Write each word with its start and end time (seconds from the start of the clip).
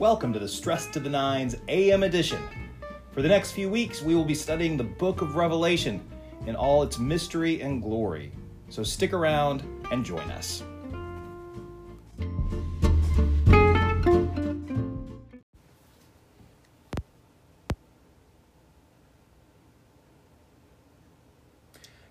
Welcome 0.00 0.32
to 0.32 0.38
the 0.38 0.48
Stress 0.48 0.86
to 0.92 0.98
the 0.98 1.10
Nines 1.10 1.56
AM 1.68 2.04
edition. 2.04 2.40
For 3.12 3.20
the 3.20 3.28
next 3.28 3.52
few 3.52 3.68
weeks, 3.68 4.00
we 4.00 4.14
will 4.14 4.24
be 4.24 4.34
studying 4.34 4.78
the 4.78 4.82
book 4.82 5.20
of 5.20 5.36
Revelation 5.36 6.00
in 6.46 6.56
all 6.56 6.82
its 6.82 6.98
mystery 6.98 7.60
and 7.60 7.82
glory. 7.82 8.32
So 8.70 8.82
stick 8.82 9.12
around 9.12 9.62
and 9.92 10.02
join 10.02 10.30
us. 10.30 10.62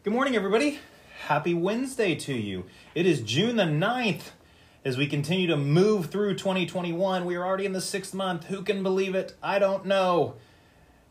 Good 0.04 0.14
morning, 0.14 0.36
everybody. 0.36 0.78
Happy 1.22 1.56
Wednesday 1.56 2.14
to 2.14 2.36
you. 2.36 2.66
It 2.94 3.08
is 3.08 3.22
June 3.22 3.56
the 3.56 3.64
9th. 3.64 4.34
As 4.86 4.98
we 4.98 5.08
continue 5.08 5.48
to 5.48 5.58
move 5.58 6.06
through 6.06 6.36
2021, 6.36 7.26
we 7.26 7.36
are 7.36 7.46
already 7.46 7.66
in 7.66 7.74
the 7.74 7.82
sixth 7.82 8.14
month. 8.14 8.46
Who 8.46 8.62
can 8.62 8.82
believe 8.82 9.14
it? 9.14 9.36
I 9.44 9.60
don't 9.60 9.86
know. 9.86 10.36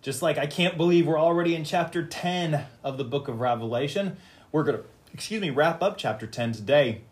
Just 0.01 0.23
like 0.23 0.39
I 0.39 0.47
can't 0.47 0.79
believe 0.79 1.07
we're 1.07 1.21
already 1.21 1.55
in 1.55 1.65
chapter 1.65 2.03
10 2.03 2.65
of 2.83 2.97
the 2.97 3.05
book 3.05 3.29
of 3.29 3.43
Revelation. 3.43 4.17
We're 4.53 4.65
going 4.65 4.79
to, 4.79 4.85
excuse 5.13 5.43
me, 5.43 5.51
wrap 5.51 5.83
up 5.83 5.99
chapter 5.99 6.27
10 6.27 6.53
today 6.53 7.03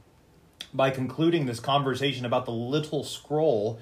by 0.72 0.88
concluding 0.88 1.44
this 1.44 1.60
conversation 1.60 2.24
about 2.24 2.46
the 2.46 2.52
little 2.52 3.04
scroll. 3.04 3.78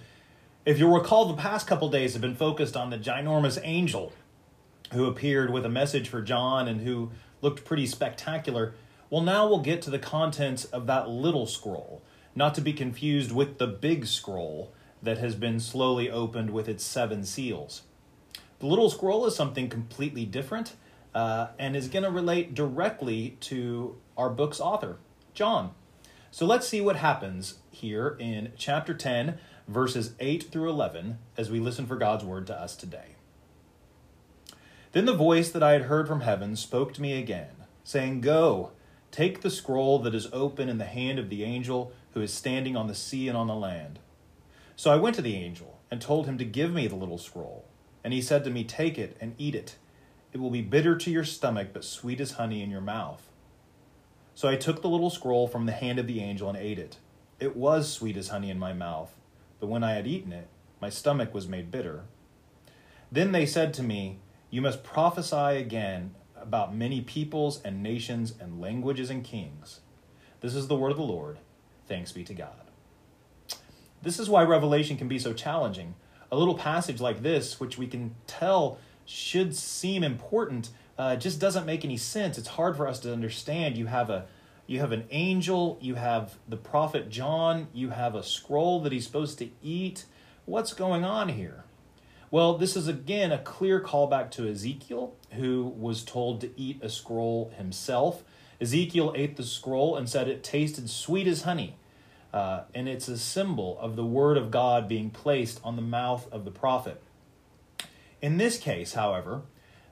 If 0.67 0.77
you'll 0.81 0.99
recall, 0.99 1.27
the 1.27 1.41
past 1.41 1.69
couple 1.69 1.89
days 1.91 2.15
have 2.15 2.23
been 2.23 2.35
focused 2.35 2.77
on 2.77 2.91
the 2.91 2.99
ginormous 2.99 3.61
angel 3.63 4.13
who 4.93 5.07
appeared 5.07 5.51
with 5.51 5.65
a 5.65 5.71
message 5.71 6.09
for 6.09 6.23
John 6.23 6.67
and 6.67 6.81
who 6.81 7.13
looked 7.41 7.65
pretty 7.65 7.87
spectacular. 7.87 8.75
Well, 9.11 9.23
now 9.23 9.47
we'll 9.47 9.61
get 9.61 9.81
to 9.83 9.91
the 9.91 10.01
contents 10.01 10.65
of 10.65 10.89
that 10.89 11.09
little 11.09 11.47
scroll 11.47 12.03
not 12.35 12.55
to 12.55 12.61
be 12.61 12.73
confused 12.73 13.33
with 13.33 13.59
the 13.59 13.67
big 13.67 14.07
scroll 14.07 14.73
that 15.03 15.19
has 15.19 15.35
been 15.35 15.61
slowly 15.61 16.11
opened 16.11 16.51
with 16.51 16.69
its 16.69 16.85
seven 16.85 17.25
seals. 17.25 17.83
The 18.59 18.67
little 18.67 18.91
scroll 18.91 19.27
is 19.27 19.37
something 19.37 19.69
completely 19.69 20.25
different 20.25 20.75
uh, 21.15 21.49
and 21.59 21.77
is 21.77 21.89
going 21.89 22.05
to 22.05 22.11
relate 22.11 22.55
directly 22.55 23.37
to 23.41 23.97
our 24.17 24.31
book's 24.31 24.61
author, 24.61 24.97
John. 25.33 25.73
So 26.31 26.47
let's 26.47 26.67
see 26.67 26.81
what 26.81 26.97
happens 26.97 27.59
here 27.71 28.17
in 28.19 28.53
chapter 28.57 28.95
10, 28.95 29.39
verses 29.69 30.15
8 30.19 30.51
through 30.51 30.69
11, 30.71 31.19
as 31.37 31.51
we 31.51 31.61
listen 31.61 31.87
for 31.87 31.97
God's 31.97 32.25
word 32.25 32.47
to 32.49 32.61
us 32.61 32.75
today. 32.75 33.15
Then 34.93 35.05
the 35.05 35.15
voice 35.15 35.51
that 35.51 35.63
I 35.63 35.73
had 35.73 35.83
heard 35.83 36.09
from 36.09 36.23
heaven 36.23 36.57
spoke 36.57 36.93
to 36.95 37.03
me 37.03 37.19
again, 37.19 37.51
saying, 37.85 38.21
Go, 38.21 38.73
take 39.15 39.43
the 39.43 39.51
scroll 39.51 40.01
that 40.01 40.13
is 40.13 40.27
open 40.33 40.69
in 40.69 40.79
the 40.79 40.85
hand 40.85 41.21
of 41.21 41.31
the 41.31 41.45
angel 41.45 41.93
who 42.15 42.21
is 42.21 42.35
standing 42.35 42.77
on 42.77 42.89
the 42.89 42.97
sea 42.97 43.29
and 43.29 43.37
on 43.39 43.47
the 43.47 43.55
land. 43.55 44.01
So 44.75 44.91
I 44.91 44.97
went 44.97 45.15
to 45.15 45.23
the 45.23 45.37
angel 45.37 45.79
and 45.89 46.01
told 46.01 46.27
him 46.27 46.37
to 46.39 46.45
give 46.45 46.73
me 46.73 46.89
the 46.89 46.97
little 46.97 47.19
scroll. 47.19 47.65
And 48.03 48.13
he 48.13 48.21
said 48.21 48.43
to 48.43 48.51
me, 48.51 48.65
Take 48.65 48.99
it 48.99 49.17
and 49.21 49.37
eat 49.39 49.55
it. 49.55 49.77
It 50.33 50.41
will 50.41 50.51
be 50.51 50.63
bitter 50.63 50.97
to 50.97 51.11
your 51.13 51.23
stomach, 51.23 51.69
but 51.73 51.85
sweet 51.85 52.21
as 52.21 52.33
honey 52.33 52.61
in 52.61 52.73
your 52.73 52.81
mouth. 52.81 53.23
So 54.35 54.49
I 54.49 54.57
took 54.57 54.83
the 54.83 54.89
little 54.89 55.11
scroll 55.11 55.47
from 55.47 55.67
the 55.67 55.73
hand 55.73 56.01
of 56.01 56.09
the 56.09 56.21
angel 56.21 56.49
and 56.49 56.59
ate 56.59 56.81
it. 56.81 56.99
It 57.39 57.55
was 57.55 57.93
sweet 57.93 58.17
as 58.17 58.29
honey 58.29 58.51
in 58.51 58.59
my 58.59 58.73
mouth, 58.73 59.15
but 59.61 59.69
when 59.69 59.85
I 59.85 59.93
had 59.93 60.09
eaten 60.09 60.33
it, 60.33 60.49
my 60.81 60.91
stomach 60.91 61.33
was 61.33 61.47
made 61.47 61.71
bitter. 61.71 62.03
Then 63.13 63.31
they 63.31 63.47
said 63.47 63.73
to 63.75 63.85
me, 63.85 64.19
You 64.51 64.61
must 64.61 64.83
prophesy 64.83 65.57
again 65.57 66.17
about 66.45 66.75
many 66.75 67.01
peoples 67.01 67.61
and 67.63 67.83
nations 67.83 68.35
and 68.39 68.61
languages 68.61 69.11
and 69.11 69.25
kings. 69.25 69.81
This 70.41 70.55
is 70.55 70.69
the 70.69 70.77
word 70.77 70.91
of 70.91 70.97
the 70.97 71.03
Lord. 71.03 71.39
Thanks 71.89 72.13
be 72.13 72.25
to 72.25 72.35
God. 72.35 72.71
This 74.03 74.19
is 74.19 74.29
why 74.29 74.45
Revelation 74.45 74.97
can 74.97 75.09
be 75.09 75.19
so 75.19 75.33
challenging. 75.33 75.95
A 76.31 76.37
little 76.37 76.57
passage 76.57 77.01
like 77.01 77.23
this, 77.23 77.59
which 77.59 77.79
we 77.79 77.87
can 77.87 78.15
tell 78.27 78.79
should 79.07 79.57
seem 79.57 80.03
important, 80.03 80.71
uh, 80.99 81.17
just 81.17 81.41
doesn't 81.41 81.67
make 81.67 81.85
any 81.85 81.97
sense. 81.97 82.39
It's 82.39 82.49
hard 82.49 82.77
for 82.77 82.87
us 82.87 82.99
to 83.01 83.13
understand. 83.13 83.77
You 83.77 83.87
have 83.87 84.11
a 84.11 84.27
you 84.67 84.81
have 84.81 84.93
an 84.93 85.05
angel, 85.11 85.79
you 85.81 85.95
have 85.95 86.39
the 86.49 86.57
prophet 86.57 87.11
John, 87.11 87.69
you 87.75 87.91
have 87.91 88.15
a 88.15 88.23
scroll 88.23 88.81
that 88.81 88.93
he's 88.93 89.05
supposed 89.07 89.39
to 89.39 89.51
eat. 89.63 90.07
What's 90.47 90.73
going 90.73 91.05
on 91.05 91.29
here? 91.31 91.65
Well, 92.35 92.59
this 92.59 92.75
is 92.75 92.89
again 92.89 93.31
a 93.31 93.39
clear 93.39 93.81
callback 93.81 94.33
to 94.33 94.51
Ezekiel, 94.51 95.15
who 95.35 95.73
was 95.79 96.03
told 96.03 96.41
to 96.41 96.51
eat 96.61 96.83
a 96.83 96.89
scroll 96.89 97.53
himself. 97.57 98.25
Ezekiel 98.61 99.13
ate 99.15 99.37
the 99.37 99.45
scroll 99.45 99.95
and 99.95 100.09
said 100.09 100.27
it 100.27 100.43
tasted 100.43 100.91
sweet 100.91 101.29
as 101.29 101.43
honey. 101.43 101.77
Uh, 102.33 102.63
and 102.75 102.89
it's 102.89 103.07
a 103.07 103.19
symbol 103.19 103.79
of 103.79 103.95
the 103.95 104.05
word 104.05 104.37
of 104.37 104.51
God 104.51 104.89
being 104.89 105.11
placed 105.11 105.61
on 105.63 105.77
the 105.77 105.81
mouth 105.81 106.27
of 106.33 106.45
the 106.45 106.51
prophet. 106.51 107.01
In 108.21 108.37
this 108.37 108.59
case, 108.59 108.95
however, 108.95 109.43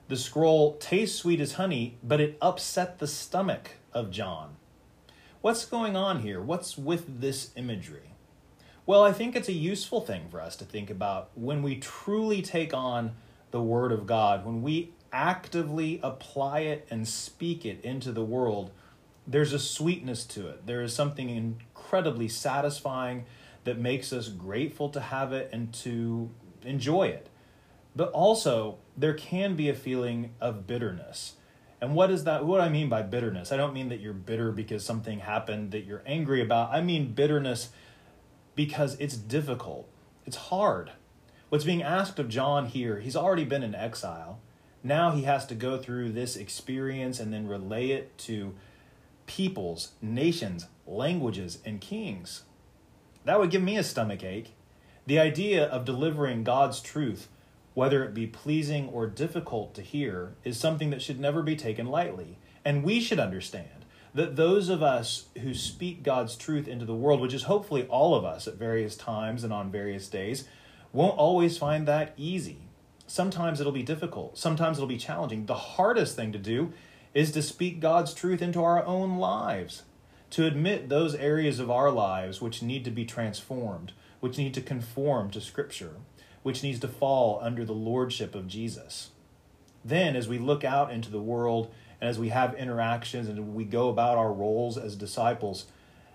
the 0.09 0.17
scroll 0.17 0.77
tastes 0.79 1.17
sweet 1.17 1.39
as 1.39 1.53
honey, 1.53 1.97
but 2.03 2.21
it 2.21 2.39
upset 2.43 2.99
the 2.99 3.07
stomach 3.07 3.77
of 3.93 4.11
John. 4.11 4.57
What's 5.43 5.65
going 5.65 5.95
on 5.95 6.23
here? 6.23 6.41
What's 6.41 6.77
with 6.77 7.21
this 7.21 7.53
imagery? 7.55 8.12
Well, 8.93 9.05
I 9.05 9.13
think 9.13 9.35
it's 9.35 9.49
a 9.49 9.55
useful 9.55 10.03
thing 10.03 10.27
for 10.31 10.39
us 10.39 10.55
to 10.57 10.67
think 10.67 10.91
about 10.91 11.31
when 11.35 11.63
we 11.63 11.77
truly 11.77 12.43
take 12.43 12.75
on 12.75 13.13
the 13.51 13.63
Word 13.63 13.91
of 13.91 14.07
God, 14.07 14.45
when 14.45 14.61
we 14.61 14.93
actively 15.11 15.99
apply 16.03 16.61
it 16.61 16.87
and 16.91 17.09
speak 17.09 17.65
it 17.65 17.83
into 17.83 18.13
the 18.13 18.23
world, 18.23 18.71
there's 19.27 19.55
a 19.55 19.59
sweetness 19.59 20.27
to 20.27 20.47
it. 20.47 20.67
There 20.67 20.83
is 20.83 20.95
something 20.95 21.31
incredibly 21.31 22.29
satisfying 22.29 23.25
that 23.65 23.79
makes 23.79 24.13
us 24.13 24.29
grateful 24.29 24.91
to 24.91 25.01
have 25.01 25.33
it 25.33 25.49
and 25.55 25.73
to 25.73 26.29
enjoy 26.63 27.05
it. 27.05 27.31
But 27.97 28.11
also, 28.11 28.77
there 28.95 29.15
can 29.15 29.57
be 29.57 29.71
a 29.71 29.75
feeling 29.75 30.35
of 30.39 30.67
bitterness. 30.67 31.37
And 31.81 31.95
what 31.95 32.11
is 32.11 32.25
that? 32.25 32.45
What 32.45 32.61
I 32.61 32.69
mean 32.69 32.91
by 32.91 33.01
bitterness? 33.01 33.53
I 33.53 33.57
don't 33.57 33.73
mean 33.73 33.89
that 33.89 34.01
you're 34.01 34.13
bitter 34.13 34.53
because 34.53 34.85
something 34.85 35.21
happened 35.21 35.71
that 35.71 35.87
you're 35.87 36.03
angry 36.05 36.43
about. 36.43 36.75
I 36.75 36.83
mean 36.83 37.15
bitterness 37.15 37.71
because 38.55 38.97
it's 38.99 39.17
difficult. 39.17 39.89
It's 40.27 40.37
hard. 40.37 40.93
What's 41.49 41.65
being 41.65 41.83
asked 41.83 42.19
of 42.19 42.29
John 42.29 42.67
here, 42.67 43.01
he's 43.01 43.17
already 43.17 43.45
been 43.45 43.63
in 43.63 43.75
exile. 43.75 44.41
Now 44.83 45.13
he 45.13 45.23
has 45.23 45.47
to 45.47 45.55
go 45.55 45.79
through 45.79 46.13
this 46.13 46.37
experience 46.37 47.21
and 47.21 47.33
then 47.33 47.47
relay 47.47 47.91
it 47.91 48.17
to 48.19 48.55
peoples, 49.27 49.93
nations, 50.01 50.67
languages, 50.87 51.59
and 51.65 51.81
kings. 51.81 52.43
That 53.25 53.39
would 53.39 53.51
give 53.51 53.63
me 53.63 53.77
a 53.77 53.85
stomach 53.85 54.25
ache. 54.25 54.55
The 55.07 55.19
idea 55.19 55.67
of 55.67 55.85
delivering 55.85 56.45
God's 56.45 56.81
truth, 56.81 57.29
whether 57.75 58.05
it 58.05 58.15
be 58.15 58.27
pleasing 58.27 58.89
or 58.89 59.07
difficult 59.07 59.75
to 59.75 59.83
hear, 59.83 60.35
is 60.45 60.59
something 60.59 60.91
that 60.91 61.03
should 61.03 61.21
never 61.21 61.43
be 61.43 61.57
taken 61.57 61.87
lightly. 61.87 62.39
And 62.65 62.83
we 62.83 63.01
should 63.01 63.21
understand 63.21 63.82
that 64.15 64.37
those 64.37 64.69
of 64.69 64.83
us 64.83 65.27
who 65.41 65.55
speak 65.55 66.03
God's 66.03 66.37
truth 66.37 66.69
into 66.69 66.85
the 66.85 66.95
world, 66.95 67.21
which 67.21 67.35
is 67.35 67.45
hopefully 67.45 67.87
all 67.87 68.15
of 68.15 68.25
us 68.25 68.47
at 68.47 68.55
various 68.55 68.97
times 68.97 69.43
and 69.43 69.53
on 69.53 69.71
various 69.71 70.09
days, 70.09 70.45
won't 70.93 71.17
always 71.17 71.57
find 71.57 71.89
that 71.89 72.13
easy. 72.17 72.59
Sometimes 73.07 73.61
it'll 73.61 73.73
be 73.73 73.83
difficult, 73.83 74.39
sometimes 74.39 74.79
it'll 74.79 74.87
be 74.87 74.99
challenging. 74.99 75.47
The 75.47 75.55
hardest 75.55 76.17
thing 76.17 76.33
to 76.33 76.39
do 76.39 76.73
is 77.15 77.33
to 77.33 77.43
speak 77.43 77.81
God's 77.81 78.15
truth 78.15 78.41
into 78.41 78.63
our 78.63 78.85
own 78.85 79.19
lives, 79.19 79.83
to 80.31 80.47
admit 80.47 80.89
those 80.89 81.15
areas 81.15 81.59
of 81.59 81.71
our 81.71 81.91
lives 81.91 82.41
which 82.41 82.63
need 82.63 82.85
to 82.85 82.91
be 82.91 83.05
transformed, 83.05 83.93
which 84.21 84.39
need 84.39 84.55
to 84.55 84.63
conform 84.63 85.31
to 85.31 85.41
Scripture, 85.41 85.97
which 86.43 86.63
needs 86.63 86.81
to 86.81 86.89
fall 86.89 87.39
under 87.43 87.65
the 87.65 87.73
lordship 87.73 88.35
of 88.35 88.49
Jesus. 88.49 89.11
Then, 89.85 90.17
as 90.17 90.29
we 90.29 90.39
look 90.39 90.65
out 90.65 90.93
into 90.93 91.11
the 91.11 91.21
world 91.21 91.71
and 92.03 92.09
as 92.09 92.19
we 92.19 92.31
have 92.31 92.55
interactions 92.55 93.29
and 93.29 93.55
we 93.55 93.65
go 93.65 93.89
about 93.89 94.19
our 94.19 94.33
roles 94.33 94.77
as 94.77 94.97
disciples, 94.97 95.67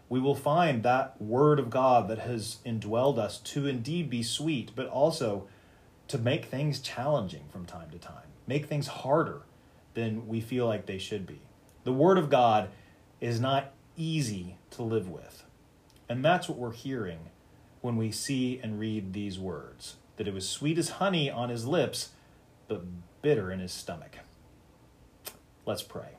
we 0.10 0.20
will 0.20 0.36
find 0.36 0.84
that 0.84 1.20
Word 1.22 1.60
of 1.60 1.70
God 1.70 2.10
that 2.10 2.20
has 2.20 2.58
indwelled 2.66 3.18
us 3.18 3.38
to 3.40 3.68
indeed 3.68 4.10
be 4.10 4.22
sweet, 4.22 4.72
but 4.76 4.88
also 4.90 5.48
to 6.10 6.18
make 6.18 6.44
things 6.44 6.82
challenging 6.82 7.46
from 7.50 7.66
time 7.66 7.90
to 7.92 7.98
time, 7.98 8.28
make 8.46 8.66
things 8.66 8.88
harder 8.88 9.44
than 9.94 10.28
we 10.28 10.42
feel 10.42 10.68
like 10.68 10.88
they 10.88 10.98
should 10.98 11.26
be. 11.26 11.40
The 11.86 11.94
Word 11.94 12.18
of 12.18 12.30
God 12.30 12.68
is 13.22 13.40
not 13.40 13.72
easy 13.96 14.58
to 14.72 14.84
live 14.84 15.08
with. 15.08 15.46
And 16.10 16.24
that's 16.24 16.50
what 16.50 16.58
we're 16.58 16.74
hearing 16.74 17.30
when 17.80 17.96
we 17.96 18.12
see 18.12 18.60
and 18.62 18.78
read 18.78 19.14
these 19.14 19.40
words 19.40 19.96
that 20.18 20.28
it 20.28 20.34
was 20.34 20.50
sweet 20.50 20.78
as 20.78 20.90
honey 20.90 21.32
on 21.32 21.48
his 21.48 21.66
lips, 21.66 22.10
but 22.68 22.84
bitter 23.22 23.52
in 23.52 23.60
his 23.62 23.72
stomach. 23.72 24.18
Let's 25.68 25.84
pray. 25.84 26.16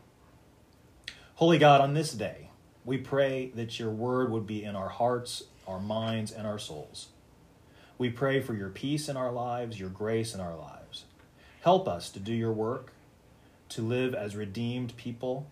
Holy 1.36 1.56
God, 1.56 1.80
on 1.80 1.94
this 1.94 2.12
day, 2.12 2.50
we 2.84 2.98
pray 2.98 3.50
that 3.54 3.78
your 3.78 3.88
word 3.88 4.30
would 4.30 4.46
be 4.46 4.62
in 4.62 4.76
our 4.76 4.90
hearts, 4.90 5.44
our 5.66 5.80
minds, 5.80 6.30
and 6.30 6.46
our 6.46 6.58
souls. 6.58 7.08
We 7.96 8.10
pray 8.10 8.40
for 8.42 8.52
your 8.52 8.68
peace 8.68 9.08
in 9.08 9.16
our 9.16 9.32
lives, 9.32 9.80
your 9.80 9.88
grace 9.88 10.34
in 10.34 10.40
our 10.40 10.54
lives. 10.54 11.06
Help 11.62 11.88
us 11.88 12.10
to 12.10 12.20
do 12.20 12.34
your 12.34 12.52
work, 12.52 12.92
to 13.70 13.80
live 13.80 14.14
as 14.14 14.36
redeemed 14.36 14.94
people, 14.98 15.50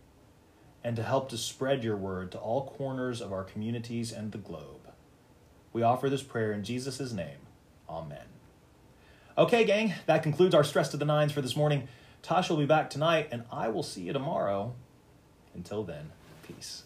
and 0.85 0.95
to 0.97 1.03
help 1.03 1.31
to 1.31 1.39
spread 1.39 1.83
your 1.83 1.97
word 1.97 2.31
to 2.33 2.39
all 2.39 2.67
corners 2.77 3.23
of 3.23 3.33
our 3.33 3.45
communities 3.45 4.13
and 4.13 4.31
the 4.31 4.39
globe. 4.39 4.91
We 5.73 5.81
offer 5.83 6.11
this 6.11 6.23
prayer 6.23 6.53
in 6.53 6.65
Jesus' 6.65 7.13
name. 7.13 7.39
Amen. 7.89 8.27
Okay, 9.39 9.65
gang, 9.65 9.95
that 10.05 10.23
concludes 10.23 10.55
our 10.55 10.65
Stress 10.65 10.91
to 10.91 10.99
the 10.99 11.07
Nines 11.07 11.33
for 11.33 11.41
this 11.41 11.57
morning. 11.57 11.89
Tosh 12.27 12.51
will 12.51 12.57
be 12.57 12.67
back 12.67 12.91
tonight, 12.91 13.29
and 13.31 13.45
I 13.53 13.69
will 13.69 13.85
see 13.85 14.01
you 14.01 14.13
tomorrow. 14.13 14.75
Until 15.55 15.85
then, 15.85 16.11
peace. 16.43 16.83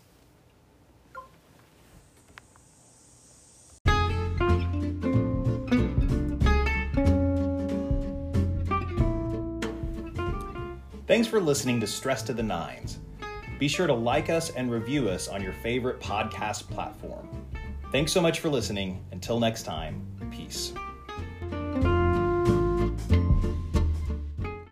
Thanks 11.07 11.27
for 11.27 11.41
listening 11.41 11.81
to 11.81 11.87
Stress 11.87 12.23
to 12.25 12.35
the 12.35 12.43
Nines. 12.43 12.99
Be 13.59 13.67
sure 13.67 13.87
to 13.87 13.95
like 13.95 14.29
us 14.29 14.51
and 14.51 14.71
review 14.71 15.09
us 15.09 15.27
on 15.27 15.43
your 15.43 15.55
favorite 15.55 16.01
podcast 16.01 16.69
platform. 16.69 17.27
Thanks 17.91 18.13
so 18.13 18.21
much 18.21 18.41
for 18.41 18.51
listening. 18.51 19.03
Until 19.11 19.41
next 19.41 19.63
time, 19.63 20.07
peace. 20.31 20.75